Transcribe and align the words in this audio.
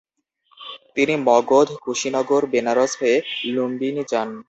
তিনি 0.95 1.13
মগধ, 1.27 1.67
কুশীনগর, 1.83 2.41
বেনারস 2.53 2.91
হয়ে 2.99 3.15
লুম্বিনী 3.53 4.03
যান। 4.11 4.29